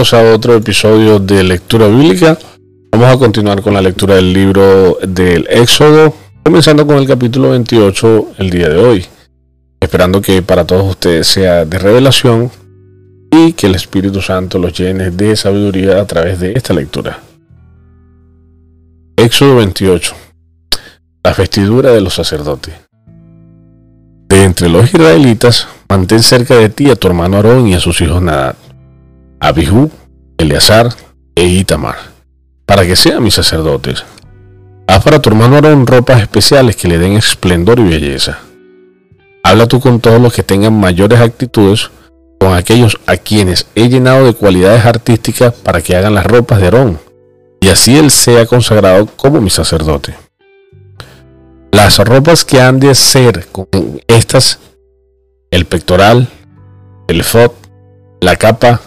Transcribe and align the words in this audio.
a 0.00 0.34
otro 0.34 0.54
episodio 0.54 1.18
de 1.18 1.44
lectura 1.44 1.86
bíblica. 1.86 2.38
Vamos 2.90 3.06
a 3.06 3.18
continuar 3.18 3.60
con 3.60 3.74
la 3.74 3.82
lectura 3.82 4.14
del 4.14 4.32
libro 4.32 4.96
del 5.06 5.46
Éxodo, 5.50 6.14
comenzando 6.42 6.86
con 6.86 6.96
el 6.96 7.06
capítulo 7.06 7.50
28 7.50 8.28
el 8.38 8.48
día 8.48 8.70
de 8.70 8.78
hoy, 8.78 9.04
esperando 9.78 10.22
que 10.22 10.40
para 10.40 10.64
todos 10.64 10.88
ustedes 10.88 11.26
sea 11.26 11.66
de 11.66 11.78
revelación 11.78 12.50
y 13.30 13.52
que 13.52 13.66
el 13.66 13.74
Espíritu 13.74 14.22
Santo 14.22 14.58
los 14.58 14.72
llene 14.72 15.10
de 15.10 15.36
sabiduría 15.36 16.00
a 16.00 16.06
través 16.06 16.40
de 16.40 16.52
esta 16.52 16.72
lectura. 16.72 17.20
Éxodo 19.16 19.56
28. 19.56 20.14
La 21.24 21.34
vestidura 21.34 21.90
de 21.90 22.00
los 22.00 22.14
sacerdotes. 22.14 22.74
De 24.30 24.44
entre 24.44 24.70
los 24.70 24.94
israelitas, 24.94 25.68
mantén 25.90 26.22
cerca 26.22 26.56
de 26.56 26.70
ti 26.70 26.88
a 26.88 26.96
tu 26.96 27.06
hermano 27.06 27.36
Aarón 27.36 27.68
y 27.68 27.74
a 27.74 27.80
sus 27.80 28.00
hijos 28.00 28.22
Nadab, 28.22 28.56
Abihu, 29.40 29.90
Eleazar 30.36 30.94
e 31.34 31.46
Itamar, 31.46 31.96
para 32.66 32.86
que 32.86 32.94
sean 32.94 33.22
mis 33.22 33.34
sacerdotes. 33.34 34.04
Haz 34.86 35.02
para 35.02 35.22
tu 35.22 35.30
hermano 35.30 35.54
Aarón 35.54 35.86
ropas 35.86 36.20
especiales 36.20 36.76
que 36.76 36.88
le 36.88 36.98
den 36.98 37.12
esplendor 37.12 37.78
y 37.78 37.84
belleza. 37.84 38.40
Habla 39.42 39.66
tú 39.66 39.80
con 39.80 39.98
todos 40.00 40.20
los 40.20 40.34
que 40.34 40.42
tengan 40.42 40.78
mayores 40.78 41.20
actitudes, 41.20 41.90
con 42.38 42.52
aquellos 42.54 42.98
a 43.06 43.16
quienes 43.16 43.66
he 43.74 43.88
llenado 43.88 44.26
de 44.26 44.34
cualidades 44.34 44.84
artísticas 44.84 45.54
para 45.54 45.80
que 45.80 45.96
hagan 45.96 46.14
las 46.14 46.26
ropas 46.26 46.60
de 46.60 46.66
Aarón, 46.66 47.00
y 47.60 47.68
así 47.68 47.96
él 47.96 48.10
sea 48.10 48.44
consagrado 48.44 49.06
como 49.06 49.40
mi 49.40 49.48
sacerdote. 49.48 50.14
Las 51.72 51.98
ropas 51.98 52.44
que 52.44 52.60
han 52.60 52.78
de 52.78 52.94
ser 52.94 53.46
con 53.50 53.68
estas, 54.06 54.58
el 55.50 55.64
pectoral, 55.64 56.28
el 57.08 57.20
efod, 57.20 57.52
la 58.20 58.36
capa, 58.36 58.82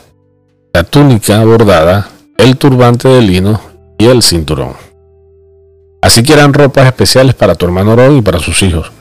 la 0.75 0.83
túnica 0.83 1.43
bordada, 1.45 2.09
el 2.35 2.57
turbante 2.57 3.07
de 3.07 3.21
lino 3.21 3.61
y 3.99 4.07
el 4.07 4.23
cinturón. 4.23 4.73
Así 6.01 6.23
que 6.23 6.33
eran 6.33 6.51
ropas 6.51 6.87
especiales 6.87 7.35
para 7.35 7.53
tu 7.53 7.65
hermano 7.65 7.91
Orón 7.91 8.17
y 8.17 8.21
para 8.23 8.39
sus 8.39 8.63
hijos, 8.63 8.91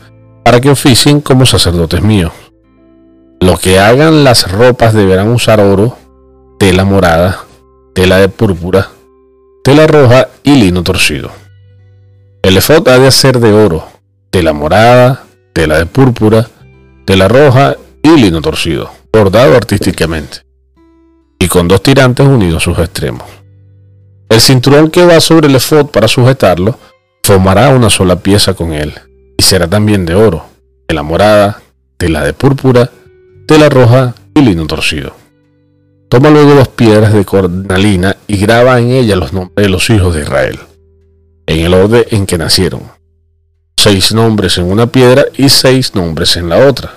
para 0.44 0.60
que 0.60 0.68
oficien 0.68 1.22
como 1.22 1.46
sacerdotes 1.46 2.02
míos. 2.02 2.30
Los 3.40 3.58
que 3.58 3.78
hagan 3.78 4.22
las 4.22 4.52
ropas 4.52 4.92
deberán 4.92 5.30
usar 5.30 5.60
oro, 5.60 5.96
tela 6.58 6.84
morada, 6.84 7.46
tela 7.94 8.18
de 8.18 8.28
púrpura, 8.28 8.90
tela 9.64 9.86
roja 9.86 10.28
y 10.42 10.56
lino 10.56 10.82
torcido. 10.82 11.30
El 12.42 12.58
efod 12.58 12.86
ha 12.88 12.98
de 12.98 13.10
ser 13.10 13.40
de 13.40 13.50
oro, 13.50 13.86
tela 14.30 14.52
morada, 14.52 15.24
tela 15.54 15.78
de 15.78 15.86
púrpura, 15.86 16.50
tela 17.06 17.28
roja 17.28 17.76
y 18.02 18.10
lino 18.10 18.42
torcido, 18.42 18.90
bordado 19.10 19.56
artísticamente, 19.56 20.42
y 21.42 21.48
con 21.48 21.66
dos 21.66 21.82
tirantes 21.82 22.24
unidos 22.24 22.62
sus 22.62 22.78
extremos. 22.78 23.24
El 24.28 24.40
cinturón 24.40 24.92
que 24.92 25.04
va 25.04 25.20
sobre 25.20 25.48
el 25.48 25.56
efod 25.56 25.86
para 25.86 26.06
sujetarlo 26.06 26.78
formará 27.24 27.70
una 27.70 27.90
sola 27.90 28.14
pieza 28.14 28.54
con 28.54 28.72
él, 28.72 28.94
y 29.36 29.42
será 29.42 29.66
también 29.66 30.06
de 30.06 30.14
oro, 30.14 30.44
tela 30.86 31.02
morada, 31.02 31.60
tela 31.96 32.22
de 32.22 32.32
púrpura, 32.32 32.92
tela 33.48 33.68
roja 33.68 34.14
y 34.36 34.40
lino 34.40 34.68
torcido. 34.68 35.16
Toma 36.08 36.30
luego 36.30 36.54
dos 36.54 36.68
piedras 36.68 37.12
de 37.12 37.24
cornalina 37.24 38.16
y 38.28 38.36
graba 38.36 38.78
en 38.78 38.92
ellas 38.92 39.18
los 39.18 39.32
nombres 39.32 39.66
de 39.66 39.68
los 39.68 39.90
hijos 39.90 40.14
de 40.14 40.22
Israel, 40.22 40.60
en 41.46 41.58
el 41.58 41.74
orden 41.74 42.04
en 42.12 42.24
que 42.24 42.38
nacieron, 42.38 42.82
seis 43.76 44.14
nombres 44.14 44.58
en 44.58 44.70
una 44.70 44.86
piedra 44.86 45.24
y 45.36 45.48
seis 45.48 45.96
nombres 45.96 46.36
en 46.36 46.48
la 46.48 46.68
otra. 46.68 46.92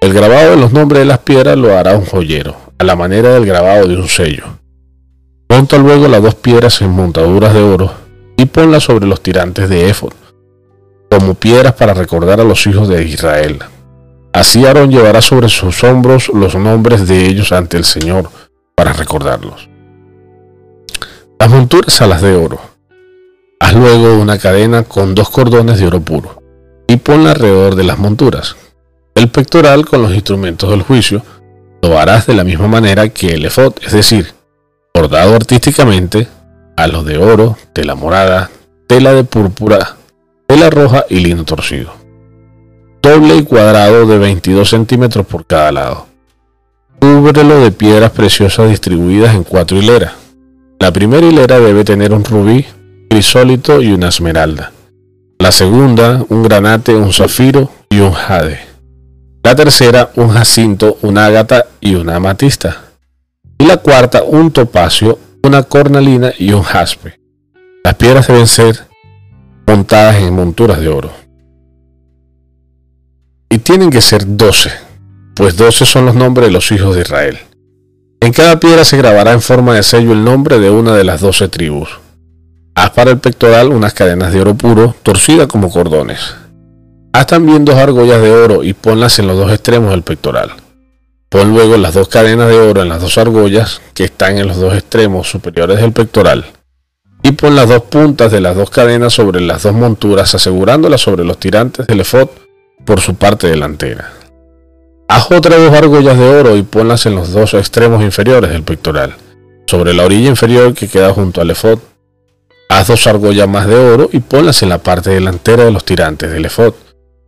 El 0.00 0.14
grabado 0.14 0.52
de 0.52 0.56
los 0.56 0.72
nombres 0.72 1.00
de 1.00 1.06
las 1.06 1.18
piedras 1.18 1.58
lo 1.58 1.76
hará 1.76 1.96
un 1.96 2.06
joyero, 2.06 2.65
a 2.78 2.84
la 2.84 2.96
manera 2.96 3.30
del 3.30 3.46
grabado 3.46 3.86
de 3.86 3.96
un 3.96 4.08
sello. 4.08 4.44
Monta 5.48 5.78
luego 5.78 6.08
las 6.08 6.22
dos 6.22 6.34
piedras 6.34 6.80
en 6.82 6.90
montaduras 6.90 7.54
de 7.54 7.62
oro 7.62 7.92
y 8.36 8.46
ponlas 8.46 8.84
sobre 8.84 9.06
los 9.06 9.22
tirantes 9.22 9.68
de 9.68 9.88
Éfod, 9.88 10.12
como 11.10 11.34
piedras 11.34 11.74
para 11.74 11.94
recordar 11.94 12.40
a 12.40 12.44
los 12.44 12.66
hijos 12.66 12.88
de 12.88 13.04
Israel. 13.04 13.58
Así 14.32 14.66
Aarón 14.66 14.90
llevará 14.90 15.22
sobre 15.22 15.48
sus 15.48 15.82
hombros 15.84 16.28
los 16.28 16.54
nombres 16.56 17.08
de 17.08 17.26
ellos 17.26 17.52
ante 17.52 17.76
el 17.76 17.84
Señor 17.84 18.28
para 18.74 18.92
recordarlos. 18.92 19.68
Las 21.38 21.50
monturas 21.50 22.00
a 22.02 22.06
las 22.06 22.22
de 22.22 22.34
oro 22.34 22.76
Haz 23.58 23.74
luego 23.74 24.18
una 24.18 24.38
cadena 24.38 24.82
con 24.82 25.14
dos 25.14 25.30
cordones 25.30 25.78
de 25.78 25.86
oro 25.86 26.00
puro 26.00 26.42
y 26.86 26.98
ponla 26.98 27.30
alrededor 27.30 27.74
de 27.74 27.84
las 27.84 27.98
monturas. 27.98 28.54
El 29.14 29.30
pectoral 29.30 29.86
con 29.86 30.02
los 30.02 30.12
instrumentos 30.12 30.68
del 30.68 30.82
juicio 30.82 31.22
lo 31.82 31.98
harás 31.98 32.26
de 32.26 32.34
la 32.34 32.44
misma 32.44 32.68
manera 32.68 33.08
que 33.08 33.34
el 33.34 33.44
efod, 33.44 33.74
es 33.84 33.92
decir, 33.92 34.32
bordado 34.94 35.34
artísticamente 35.34 36.28
a 36.76 36.86
los 36.86 37.04
de 37.04 37.18
oro, 37.18 37.56
tela 37.72 37.94
morada, 37.94 38.50
tela 38.86 39.12
de 39.12 39.24
púrpura, 39.24 39.96
tela 40.46 40.70
roja 40.70 41.04
y 41.08 41.20
lino 41.20 41.44
torcido. 41.44 41.92
Doble 43.02 43.36
y 43.36 43.44
cuadrado 43.44 44.06
de 44.06 44.18
22 44.18 44.68
centímetros 44.68 45.26
por 45.26 45.46
cada 45.46 45.70
lado. 45.72 46.06
Cúbrelo 46.98 47.60
de 47.60 47.70
piedras 47.70 48.10
preciosas 48.10 48.68
distribuidas 48.68 49.34
en 49.34 49.44
cuatro 49.44 49.76
hileras. 49.76 50.12
La 50.80 50.92
primera 50.92 51.26
hilera 51.26 51.58
debe 51.58 51.84
tener 51.84 52.12
un 52.12 52.24
rubí 52.24 52.66
crisólito 53.08 53.80
y 53.80 53.92
una 53.92 54.08
esmeralda. 54.08 54.72
La 55.38 55.52
segunda, 55.52 56.24
un 56.28 56.42
granate, 56.42 56.94
un 56.94 57.12
zafiro 57.12 57.70
y 57.90 58.00
un 58.00 58.12
jade. 58.12 58.75
La 59.46 59.54
tercera, 59.54 60.10
un 60.16 60.30
jacinto, 60.30 60.98
una 61.02 61.26
ágata 61.26 61.66
y 61.80 61.94
una 61.94 62.16
amatista. 62.16 62.86
Y 63.56 63.66
la 63.66 63.76
cuarta, 63.76 64.24
un 64.24 64.50
topacio, 64.50 65.20
una 65.44 65.62
cornalina 65.62 66.32
y 66.36 66.52
un 66.52 66.64
jaspe. 66.64 67.20
Las 67.84 67.94
piedras 67.94 68.26
deben 68.26 68.48
ser 68.48 68.88
montadas 69.64 70.16
en 70.16 70.34
monturas 70.34 70.80
de 70.80 70.88
oro. 70.88 71.12
Y 73.48 73.58
tienen 73.58 73.90
que 73.90 74.00
ser 74.00 74.24
doce, 74.36 74.72
pues 75.36 75.56
doce 75.56 75.86
son 75.86 76.06
los 76.06 76.16
nombres 76.16 76.48
de 76.48 76.52
los 76.52 76.72
hijos 76.72 76.96
de 76.96 77.02
Israel. 77.02 77.38
En 78.18 78.32
cada 78.32 78.58
piedra 78.58 78.84
se 78.84 78.96
grabará 78.96 79.32
en 79.32 79.42
forma 79.42 79.76
de 79.76 79.84
sello 79.84 80.10
el 80.10 80.24
nombre 80.24 80.58
de 80.58 80.70
una 80.70 80.96
de 80.96 81.04
las 81.04 81.20
doce 81.20 81.46
tribus. 81.46 82.00
Haz 82.74 82.90
para 82.90 83.12
el 83.12 83.20
pectoral 83.20 83.68
unas 83.68 83.94
cadenas 83.94 84.32
de 84.32 84.40
oro 84.40 84.56
puro, 84.56 84.96
torcidas 85.04 85.46
como 85.46 85.70
cordones. 85.70 86.34
Haz 87.16 87.28
también 87.28 87.64
dos 87.64 87.76
argollas 87.76 88.20
de 88.20 88.30
oro 88.30 88.62
y 88.62 88.74
ponlas 88.74 89.18
en 89.18 89.26
los 89.26 89.38
dos 89.38 89.50
extremos 89.50 89.90
del 89.92 90.02
pectoral. 90.02 90.50
Pon 91.30 91.50
luego 91.50 91.78
las 91.78 91.94
dos 91.94 92.08
cadenas 92.08 92.50
de 92.50 92.58
oro 92.58 92.82
en 92.82 92.90
las 92.90 93.00
dos 93.00 93.16
argollas 93.16 93.80
que 93.94 94.04
están 94.04 94.36
en 94.36 94.46
los 94.46 94.58
dos 94.58 94.74
extremos 94.74 95.26
superiores 95.26 95.80
del 95.80 95.92
pectoral. 95.92 96.44
Y 97.22 97.32
pon 97.32 97.56
las 97.56 97.70
dos 97.70 97.84
puntas 97.84 98.32
de 98.32 98.42
las 98.42 98.54
dos 98.54 98.68
cadenas 98.68 99.14
sobre 99.14 99.40
las 99.40 99.62
dos 99.62 99.72
monturas, 99.72 100.34
asegurándolas 100.34 101.00
sobre 101.00 101.24
los 101.24 101.38
tirantes 101.38 101.86
del 101.86 102.00
efod 102.00 102.28
por 102.84 103.00
su 103.00 103.14
parte 103.14 103.46
delantera. 103.46 104.12
Haz 105.08 105.32
otras 105.32 105.58
dos 105.58 105.72
argollas 105.72 106.18
de 106.18 106.28
oro 106.28 106.54
y 106.54 106.64
ponlas 106.64 107.06
en 107.06 107.14
los 107.14 107.32
dos 107.32 107.54
extremos 107.54 108.02
inferiores 108.02 108.50
del 108.50 108.62
pectoral, 108.62 109.16
sobre 109.66 109.94
la 109.94 110.04
orilla 110.04 110.28
inferior 110.28 110.74
que 110.74 110.86
queda 110.86 111.14
junto 111.14 111.40
al 111.40 111.50
efod 111.50 111.78
Haz 112.68 112.88
dos 112.88 113.06
argollas 113.06 113.48
más 113.48 113.66
de 113.68 113.76
oro 113.76 114.10
y 114.12 114.18
ponlas 114.18 114.62
en 114.62 114.68
la 114.68 114.78
parte 114.78 115.10
delantera 115.10 115.64
de 115.64 115.70
los 115.70 115.84
tirantes 115.84 116.30
del 116.30 116.44
efod, 116.44 116.74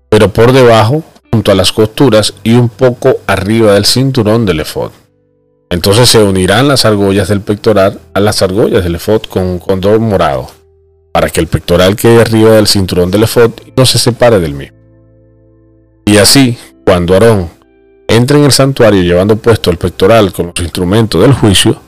pero 0.08 0.32
por 0.32 0.52
debajo, 0.52 1.02
junto 1.30 1.52
a 1.52 1.54
las 1.54 1.72
costuras 1.72 2.34
y 2.42 2.54
un 2.54 2.68
poco 2.68 3.16
arriba 3.26 3.74
del 3.74 3.84
cinturón 3.84 4.46
del 4.46 4.60
efod. 4.60 4.90
Entonces 5.70 6.08
se 6.08 6.22
unirán 6.22 6.68
las 6.68 6.84
argollas 6.84 7.28
del 7.28 7.42
pectoral 7.42 8.00
a 8.14 8.20
las 8.20 8.40
argollas 8.42 8.84
del 8.84 8.94
efod 8.94 9.22
con 9.22 9.44
un 9.44 9.58
condor 9.58 10.00
morado, 10.00 10.48
para 11.12 11.28
que 11.28 11.40
el 11.40 11.46
pectoral 11.46 11.96
quede 11.96 12.22
arriba 12.22 12.52
del 12.52 12.66
cinturón 12.66 13.10
del 13.10 13.24
efod 13.24 13.50
y 13.66 13.72
no 13.76 13.84
se 13.84 13.98
separe 13.98 14.40
del 14.40 14.54
mismo. 14.54 14.76
Y 16.06 16.16
así, 16.16 16.56
cuando 16.86 17.14
Aarón 17.14 17.50
entre 18.10 18.38
en 18.38 18.44
el 18.44 18.52
santuario 18.52 19.02
llevando 19.02 19.36
puesto 19.36 19.70
el 19.70 19.76
pectoral 19.76 20.32
con 20.32 20.46
los 20.46 20.60
instrumentos 20.60 21.20
del 21.20 21.34
juicio, 21.34 21.78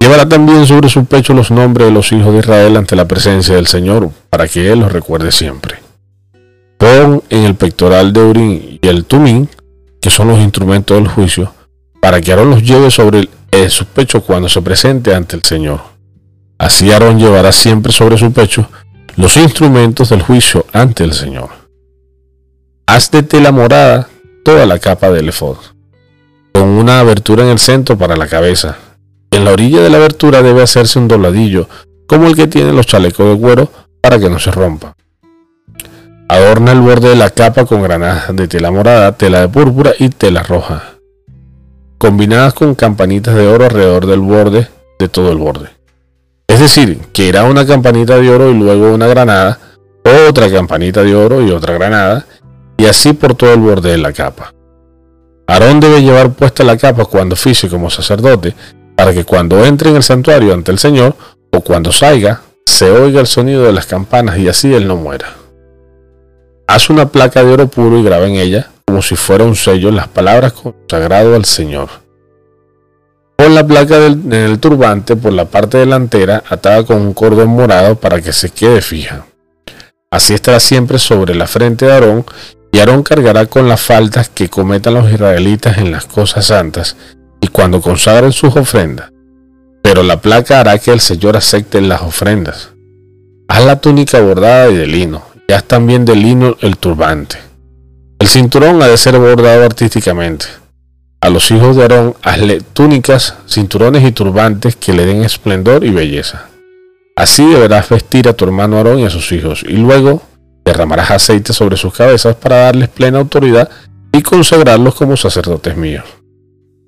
Llevará 0.00 0.26
también 0.26 0.66
sobre 0.66 0.88
su 0.88 1.04
pecho 1.04 1.34
los 1.34 1.50
nombres 1.50 1.88
de 1.88 1.92
los 1.92 2.10
hijos 2.10 2.32
de 2.32 2.38
Israel 2.38 2.76
ante 2.78 2.96
la 2.96 3.06
presencia 3.06 3.54
del 3.54 3.66
Señor, 3.66 4.10
para 4.30 4.48
que 4.48 4.72
Él 4.72 4.80
los 4.80 4.90
recuerde 4.90 5.30
siempre. 5.30 5.78
Pon 6.80 7.22
en 7.28 7.44
el 7.44 7.56
pectoral 7.56 8.10
de 8.14 8.22
Urín 8.22 8.78
y 8.80 8.88
el 8.88 9.04
Tumín, 9.04 9.50
que 10.00 10.08
son 10.08 10.28
los 10.28 10.38
instrumentos 10.38 10.96
del 10.96 11.08
juicio, 11.08 11.52
para 12.00 12.22
que 12.22 12.32
Aarón 12.32 12.48
los 12.48 12.62
lleve 12.62 12.90
sobre 12.90 13.28
su 13.68 13.84
pecho 13.84 14.22
cuando 14.22 14.48
se 14.48 14.62
presente 14.62 15.14
ante 15.14 15.36
el 15.36 15.42
Señor. 15.42 15.82
Así 16.56 16.90
Aarón 16.90 17.18
llevará 17.18 17.52
siempre 17.52 17.92
sobre 17.92 18.16
su 18.16 18.32
pecho 18.32 18.66
los 19.16 19.36
instrumentos 19.36 20.08
del 20.08 20.22
juicio 20.22 20.64
ante 20.72 21.04
el 21.04 21.12
Señor. 21.12 21.50
Haz 22.86 23.10
de 23.10 23.24
tela 23.24 23.52
morada 23.52 24.08
toda 24.42 24.64
la 24.64 24.78
capa 24.78 25.10
del 25.10 25.28
efod, 25.28 25.58
con 26.54 26.66
una 26.66 27.00
abertura 27.00 27.44
en 27.44 27.50
el 27.50 27.58
centro 27.58 27.98
para 27.98 28.16
la 28.16 28.26
cabeza, 28.26 28.78
en 29.30 29.44
la 29.44 29.52
orilla 29.52 29.82
de 29.82 29.90
la 29.90 29.98
abertura 29.98 30.40
debe 30.40 30.62
hacerse 30.62 30.98
un 30.98 31.08
dobladillo, 31.08 31.68
como 32.06 32.26
el 32.26 32.34
que 32.34 32.46
tienen 32.46 32.74
los 32.74 32.86
chalecos 32.86 33.28
de 33.28 33.38
cuero, 33.38 33.70
para 34.00 34.18
que 34.18 34.30
no 34.30 34.38
se 34.38 34.50
rompa. 34.50 34.96
Adorna 36.32 36.70
el 36.70 36.80
borde 36.80 37.08
de 37.08 37.16
la 37.16 37.30
capa 37.30 37.64
con 37.64 37.82
granadas 37.82 38.36
de 38.36 38.46
tela 38.46 38.70
morada, 38.70 39.10
tela 39.16 39.40
de 39.40 39.48
púrpura 39.48 39.94
y 39.98 40.10
tela 40.10 40.44
roja. 40.44 40.94
combinadas 41.98 42.54
con 42.54 42.76
campanitas 42.76 43.34
de 43.34 43.48
oro 43.48 43.64
alrededor 43.64 44.06
del 44.06 44.20
borde 44.20 44.68
de 45.00 45.08
todo 45.08 45.32
el 45.32 45.38
borde. 45.38 45.70
Es 46.46 46.60
decir, 46.60 47.00
que 47.12 47.26
irá 47.26 47.42
una 47.42 47.66
campanita 47.66 48.16
de 48.16 48.30
oro 48.30 48.48
y 48.48 48.54
luego 48.54 48.92
una 48.92 49.08
granada, 49.08 49.58
otra 50.28 50.48
campanita 50.48 51.02
de 51.02 51.16
oro 51.16 51.42
y 51.42 51.50
otra 51.50 51.74
granada, 51.74 52.24
y 52.76 52.86
así 52.86 53.12
por 53.12 53.34
todo 53.34 53.52
el 53.52 53.58
borde 53.58 53.90
de 53.90 53.98
la 53.98 54.12
capa. 54.12 54.54
Aarón 55.48 55.80
debe 55.80 56.00
llevar 56.00 56.30
puesta 56.30 56.62
la 56.62 56.76
capa 56.76 57.06
cuando 57.06 57.34
oficie 57.34 57.68
como 57.68 57.90
sacerdote, 57.90 58.54
para 58.94 59.12
que 59.12 59.24
cuando 59.24 59.66
entre 59.66 59.90
en 59.90 59.96
el 59.96 60.04
santuario 60.04 60.54
ante 60.54 60.70
el 60.70 60.78
Señor, 60.78 61.16
o 61.50 61.60
cuando 61.60 61.90
salga, 61.90 62.40
se 62.66 62.88
oiga 62.88 63.20
el 63.20 63.26
sonido 63.26 63.64
de 63.64 63.72
las 63.72 63.86
campanas 63.86 64.38
y 64.38 64.46
así 64.46 64.72
él 64.72 64.86
no 64.86 64.94
muera. 64.94 65.39
Haz 66.70 66.88
una 66.88 67.08
placa 67.08 67.42
de 67.42 67.52
oro 67.52 67.66
puro 67.66 67.98
y 67.98 68.04
graba 68.04 68.28
en 68.28 68.36
ella, 68.36 68.70
como 68.86 69.02
si 69.02 69.16
fuera 69.16 69.42
un 69.42 69.56
sello, 69.56 69.90
las 69.90 70.06
palabras 70.06 70.52
consagrado 70.52 71.34
al 71.34 71.44
Señor. 71.44 71.88
Pon 73.36 73.56
la 73.56 73.66
placa 73.66 74.06
en 74.06 74.32
el 74.32 74.60
turbante 74.60 75.16
por 75.16 75.32
la 75.32 75.46
parte 75.46 75.78
delantera 75.78 76.44
atada 76.48 76.84
con 76.84 76.98
un 76.98 77.12
cordón 77.12 77.48
morado 77.48 77.96
para 77.96 78.20
que 78.20 78.32
se 78.32 78.50
quede 78.50 78.82
fija. 78.82 79.26
Así 80.12 80.32
estará 80.32 80.60
siempre 80.60 81.00
sobre 81.00 81.34
la 81.34 81.48
frente 81.48 81.86
de 81.86 81.92
Aarón, 81.92 82.24
y 82.70 82.78
Aarón 82.78 83.02
cargará 83.02 83.46
con 83.46 83.68
las 83.68 83.80
faltas 83.80 84.28
que 84.28 84.48
cometan 84.48 84.94
los 84.94 85.10
israelitas 85.10 85.76
en 85.78 85.90
las 85.90 86.04
cosas 86.04 86.46
santas, 86.46 86.96
y 87.40 87.48
cuando 87.48 87.80
consagren 87.80 88.30
sus 88.30 88.54
ofrendas. 88.54 89.10
Pero 89.82 90.04
la 90.04 90.20
placa 90.20 90.60
hará 90.60 90.78
que 90.78 90.92
el 90.92 91.00
Señor 91.00 91.36
acepte 91.36 91.80
las 91.80 92.02
ofrendas. 92.02 92.70
Haz 93.48 93.64
la 93.64 93.80
túnica 93.80 94.20
bordada 94.20 94.70
y 94.70 94.76
de 94.76 94.86
lino, 94.86 95.29
y 95.50 95.52
haz 95.52 95.64
también 95.64 96.04
de 96.04 96.14
lino 96.14 96.56
el 96.60 96.76
turbante. 96.76 97.36
El 98.20 98.28
cinturón 98.28 98.80
ha 98.82 98.86
de 98.86 98.96
ser 98.96 99.18
bordado 99.18 99.64
artísticamente. 99.64 100.46
A 101.20 101.28
los 101.28 101.50
hijos 101.50 101.74
de 101.74 101.82
Aarón 101.82 102.14
hazle 102.22 102.60
túnicas, 102.60 103.34
cinturones 103.48 104.04
y 104.04 104.12
turbantes 104.12 104.76
que 104.76 104.92
le 104.92 105.04
den 105.04 105.24
esplendor 105.24 105.82
y 105.84 105.90
belleza. 105.90 106.48
Así 107.16 107.44
deberás 107.44 107.88
vestir 107.88 108.28
a 108.28 108.32
tu 108.32 108.44
hermano 108.44 108.76
Aarón 108.76 109.00
y 109.00 109.06
a 109.06 109.10
sus 109.10 109.32
hijos, 109.32 109.64
y 109.64 109.72
luego 109.72 110.22
derramarás 110.64 111.10
aceite 111.10 111.52
sobre 111.52 111.76
sus 111.76 111.92
cabezas 111.94 112.36
para 112.36 112.66
darles 112.66 112.88
plena 112.88 113.18
autoridad 113.18 113.68
y 114.12 114.22
consagrarlos 114.22 114.94
como 114.94 115.16
sacerdotes 115.16 115.76
míos. 115.76 116.04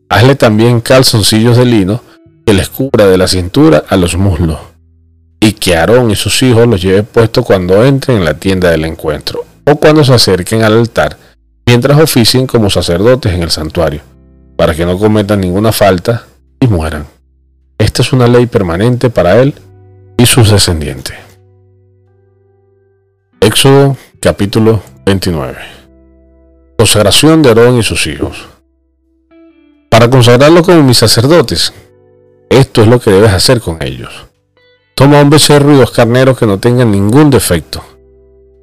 Hazle 0.09 0.37
también 0.37 0.81
calzoncillos 0.81 1.57
de 1.57 1.65
lino 1.65 2.01
que 2.47 2.55
les 2.55 2.69
cubra 2.69 3.07
de 3.07 3.19
la 3.19 3.27
cintura 3.27 3.83
a 3.89 3.97
los 3.97 4.17
muslos, 4.17 4.61
y 5.43 5.55
que 5.55 5.75
Aarón 5.75 6.13
y 6.13 6.15
sus 6.15 6.41
hijos 6.45 6.69
los 6.69 6.81
lleven 6.81 7.05
puesto 7.05 7.43
cuando 7.43 7.85
entren 7.85 8.19
en 8.19 8.25
la 8.25 8.35
tienda 8.35 8.71
del 8.71 8.85
encuentro, 8.85 9.45
o 9.65 9.75
cuando 9.75 10.05
se 10.05 10.15
acerquen 10.15 10.63
al 10.63 10.79
altar, 10.79 11.17
mientras 11.67 12.01
oficien 12.01 12.47
como 12.47 12.71
sacerdotes 12.71 13.33
en 13.33 13.43
el 13.43 13.51
santuario, 13.51 14.03
para 14.57 14.73
que 14.73 14.87
no 14.87 14.97
cometan 14.97 15.41
ninguna 15.41 15.73
falta 15.73 16.27
y 16.61 16.69
mueran. 16.69 17.09
Esta 17.77 18.03
es 18.03 18.13
una 18.13 18.29
ley 18.29 18.47
permanente 18.47 19.11
para 19.11 19.43
él 19.43 19.53
y 20.17 20.27
sus 20.27 20.49
descendientes. 20.53 21.17
Éxodo 23.41 23.97
capítulo 24.21 24.81
29. 25.07 25.59
Consagración 26.79 27.43
de 27.43 27.49
Aarón 27.49 27.79
y 27.79 27.83
sus 27.83 28.07
hijos. 28.07 28.47
Para 29.91 30.09
consagrarlos 30.09 30.65
como 30.65 30.85
mis 30.85 30.99
sacerdotes, 30.99 31.73
esto 32.49 32.83
es 32.83 32.87
lo 32.87 33.01
que 33.01 33.11
debes 33.11 33.33
hacer 33.33 33.61
con 33.61 33.83
ellos. 33.83 34.32
Toma 35.03 35.21
un 35.21 35.31
becerro 35.31 35.73
y 35.73 35.79
dos 35.79 35.91
carneros 35.91 36.39
que 36.39 36.47
no 36.47 36.59
tengan 36.61 36.93
ningún 36.93 37.29
defecto. 37.29 37.83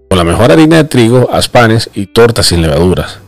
Con 0.10 0.18
la 0.18 0.24
mejor 0.24 0.54
harina 0.54 0.78
de 0.78 0.86
trigo, 0.86 1.28
haz 1.34 1.50
panes 1.50 1.90
y 1.94 2.06
tortas 2.06 2.46
sin 2.46 2.62
levaduras. 2.62 3.20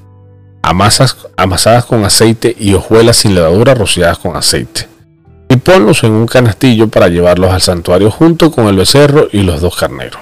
Amasas, 0.61 1.17
amasadas 1.35 1.83
con 1.83 2.05
aceite 2.05 2.55
y 2.57 2.73
hojuelas 2.73 3.17
sin 3.17 3.35
levadura 3.35 3.75
rociadas 3.75 4.17
con 4.17 4.37
aceite. 4.37 4.87
Y 5.49 5.57
ponlos 5.57 6.05
en 6.05 6.13
un 6.13 6.25
canastillo 6.25 6.87
para 6.87 7.09
llevarlos 7.09 7.51
al 7.51 7.59
santuario 7.59 8.09
junto 8.11 8.49
con 8.49 8.67
el 8.67 8.77
becerro 8.77 9.27
y 9.29 9.41
los 9.41 9.59
dos 9.59 9.75
carneros. 9.75 10.21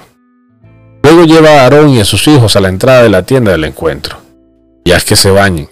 Luego 1.04 1.26
lleva 1.26 1.50
a 1.50 1.62
Aarón 1.62 1.90
y 1.90 2.00
a 2.00 2.04
sus 2.04 2.26
hijos 2.26 2.56
a 2.56 2.60
la 2.60 2.70
entrada 2.70 3.04
de 3.04 3.10
la 3.10 3.22
tienda 3.22 3.52
del 3.52 3.66
encuentro, 3.66 4.16
y 4.84 4.90
haz 4.90 5.04
que 5.04 5.14
se 5.14 5.30
bañen. 5.30 5.68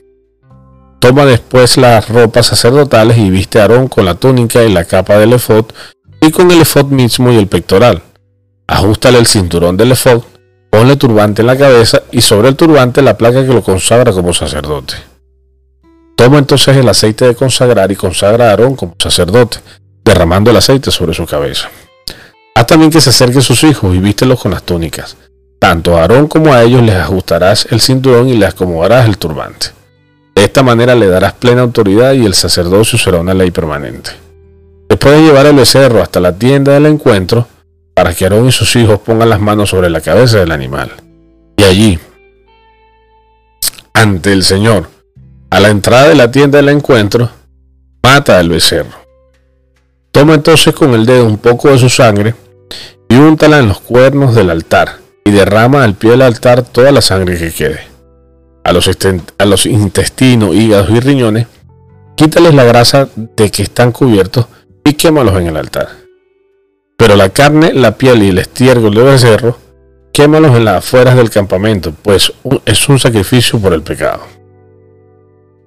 Toma 1.00 1.24
después 1.24 1.78
las 1.78 2.08
ropas 2.08 2.46
sacerdotales 2.46 3.18
y 3.18 3.28
viste 3.28 3.58
a 3.58 3.62
Aarón 3.62 3.88
con 3.88 4.04
la 4.04 4.14
túnica 4.14 4.62
y 4.62 4.72
la 4.72 4.84
capa 4.84 5.18
del 5.18 5.32
efod, 5.32 5.64
y 6.20 6.30
con 6.30 6.50
el 6.50 6.60
efod 6.60 6.86
mismo 6.86 7.30
y 7.32 7.36
el 7.36 7.46
pectoral. 7.46 8.02
Ajustale 8.66 9.18
el 9.18 9.26
cinturón 9.26 9.76
del 9.76 9.92
efod, 9.92 10.22
ponle 10.70 10.96
turbante 10.96 11.42
en 11.42 11.46
la 11.46 11.56
cabeza 11.56 12.02
y 12.12 12.20
sobre 12.20 12.48
el 12.48 12.56
turbante 12.56 13.02
la 13.02 13.16
placa 13.16 13.46
que 13.46 13.52
lo 13.52 13.62
consagra 13.62 14.12
como 14.12 14.34
sacerdote. 14.34 14.94
Toma 16.16 16.38
entonces 16.38 16.76
el 16.76 16.88
aceite 16.88 17.26
de 17.26 17.34
consagrar 17.34 17.92
y 17.92 17.96
consagra 17.96 18.46
a 18.46 18.50
Aarón 18.50 18.74
como 18.74 18.96
sacerdote, 18.98 19.58
derramando 20.04 20.50
el 20.50 20.56
aceite 20.56 20.90
sobre 20.90 21.14
su 21.14 21.24
cabeza. 21.26 21.70
Haz 22.54 22.66
también 22.66 22.90
que 22.90 23.00
se 23.00 23.10
acerquen 23.10 23.40
sus 23.40 23.62
hijos 23.62 23.94
y 23.94 24.00
vístelos 24.00 24.40
con 24.40 24.50
las 24.50 24.64
túnicas. 24.64 25.16
Tanto 25.60 25.96
a 25.96 26.02
Aarón 26.02 26.26
como 26.26 26.52
a 26.52 26.62
ellos 26.64 26.82
les 26.82 26.96
ajustarás 26.96 27.68
el 27.70 27.80
cinturón 27.80 28.28
y 28.28 28.36
les 28.36 28.50
acomodarás 28.50 29.06
el 29.06 29.16
turbante. 29.16 29.68
De 30.34 30.44
esta 30.44 30.62
manera 30.62 30.94
le 30.94 31.08
darás 31.08 31.34
plena 31.34 31.62
autoridad 31.62 32.12
y 32.12 32.26
el 32.26 32.34
sacerdocio 32.34 32.98
será 32.98 33.20
una 33.20 33.34
ley 33.34 33.50
permanente. 33.50 34.10
Después 34.88 35.16
de 35.16 35.22
llevar 35.22 35.46
el 35.46 35.56
becerro 35.56 36.02
hasta 36.02 36.18
la 36.18 36.36
tienda 36.36 36.72
del 36.72 36.86
encuentro, 36.86 37.46
para 37.94 38.14
que 38.14 38.24
Aarón 38.24 38.48
y 38.48 38.52
sus 38.52 38.74
hijos 38.76 39.00
pongan 39.00 39.28
las 39.28 39.40
manos 39.40 39.70
sobre 39.70 39.90
la 39.90 40.00
cabeza 40.00 40.38
del 40.38 40.52
animal. 40.52 40.92
Y 41.56 41.64
allí, 41.64 41.98
ante 43.92 44.32
el 44.32 44.44
Señor, 44.44 44.88
a 45.50 45.60
la 45.60 45.68
entrada 45.68 46.08
de 46.08 46.14
la 46.14 46.30
tienda 46.30 46.58
del 46.58 46.68
encuentro, 46.68 47.28
mata 48.02 48.38
al 48.38 48.48
becerro. 48.48 48.96
Toma 50.12 50.34
entonces 50.34 50.74
con 50.74 50.94
el 50.94 51.04
dedo 51.04 51.26
un 51.26 51.38
poco 51.38 51.70
de 51.70 51.78
su 51.78 51.88
sangre 51.88 52.34
y 53.08 53.16
úntala 53.16 53.58
en 53.58 53.68
los 53.68 53.80
cuernos 53.80 54.34
del 54.34 54.50
altar, 54.50 54.98
y 55.24 55.30
derrama 55.30 55.84
al 55.84 55.94
pie 55.94 56.12
del 56.12 56.22
altar 56.22 56.62
toda 56.62 56.92
la 56.92 57.02
sangre 57.02 57.38
que 57.38 57.52
quede. 57.52 57.80
A 58.64 58.72
los, 58.72 58.88
a 59.38 59.44
los 59.44 59.66
intestinos, 59.66 60.54
hígados 60.54 60.90
y 60.90 61.00
riñones, 61.00 61.46
quítales 62.14 62.54
la 62.54 62.64
grasa 62.64 63.08
de 63.14 63.50
que 63.50 63.62
están 63.62 63.92
cubiertos 63.92 64.46
y 64.88 64.94
quémalos 64.94 65.36
en 65.36 65.48
el 65.48 65.56
altar. 65.56 65.88
Pero 66.96 67.14
la 67.14 67.28
carne, 67.28 67.72
la 67.74 67.96
piel 67.96 68.22
y 68.22 68.28
el 68.28 68.38
estiércol 68.38 68.94
del 68.94 69.04
becerro, 69.04 69.58
quémalos 70.12 70.56
en 70.56 70.64
las 70.64 70.76
afueras 70.76 71.14
del 71.14 71.30
campamento, 71.30 71.92
pues 72.02 72.32
es 72.64 72.88
un 72.88 72.98
sacrificio 72.98 73.58
por 73.60 73.72
el 73.74 73.82
pecado. 73.82 74.22